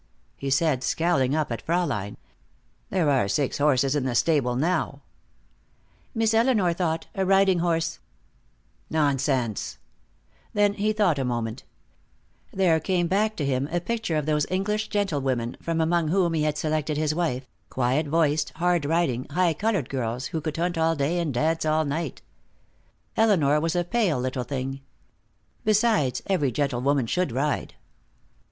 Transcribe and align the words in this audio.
he 0.35 0.49
said, 0.49 0.83
scowling 0.83 1.35
up 1.35 1.51
at 1.51 1.61
Fraulein. 1.61 2.17
"There 2.89 3.07
are 3.11 3.27
six 3.27 3.59
horses 3.59 3.95
in 3.95 4.03
the 4.03 4.15
stable 4.15 4.55
now." 4.55 5.03
"Miss 6.15 6.33
Elinor 6.33 6.73
thought 6.73 7.05
a 7.13 7.23
riding 7.23 7.59
horse" 7.59 7.99
"Nonsense!" 8.99 9.77
Then 10.53 10.73
he 10.73 10.91
thought 10.91 11.19
a 11.19 11.23
moment. 11.23 11.65
There 12.51 12.79
came 12.79 13.05
back 13.05 13.35
to 13.35 13.45
him 13.45 13.69
a 13.71 13.79
picture 13.79 14.15
of 14.17 14.25
those 14.25 14.47
English 14.49 14.87
gentlewomen 14.87 15.55
from 15.61 15.79
among 15.79 16.07
whom 16.07 16.33
he 16.33 16.41
had 16.41 16.57
selected 16.57 16.97
his 16.97 17.13
wife, 17.13 17.45
quiet 17.69 18.07
voiced, 18.07 18.49
hard 18.53 18.85
riding, 18.85 19.25
high 19.29 19.53
colored 19.53 19.87
girls, 19.87 20.25
who 20.29 20.41
could 20.41 20.57
hunt 20.57 20.79
all 20.79 20.95
day 20.95 21.19
and 21.19 21.31
dance 21.31 21.63
all 21.63 21.85
night. 21.85 22.23
Elinor 23.15 23.59
was 23.61 23.75
a 23.75 23.83
pale 23.83 24.19
little 24.19 24.45
thing. 24.45 24.81
Besides, 25.63 26.23
every 26.25 26.51
gentlewoman 26.51 27.05
should 27.05 27.31
ride. 27.31 27.75